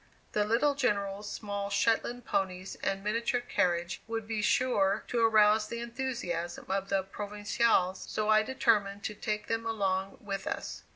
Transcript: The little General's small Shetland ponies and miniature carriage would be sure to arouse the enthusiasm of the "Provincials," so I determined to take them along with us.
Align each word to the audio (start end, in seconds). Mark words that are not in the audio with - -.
The 0.31 0.45
little 0.45 0.73
General's 0.73 1.31
small 1.31 1.69
Shetland 1.69 2.25
ponies 2.25 2.75
and 2.81 3.03
miniature 3.03 3.39
carriage 3.39 4.01
would 4.07 4.27
be 4.27 4.41
sure 4.41 5.03
to 5.09 5.23
arouse 5.23 5.67
the 5.67 5.79
enthusiasm 5.79 6.65
of 6.69 6.89
the 6.89 7.03
"Provincials," 7.03 8.03
so 8.09 8.27
I 8.27 8.41
determined 8.41 9.03
to 9.03 9.13
take 9.13 9.45
them 9.45 9.63
along 9.63 10.17
with 10.19 10.47
us. 10.47 10.81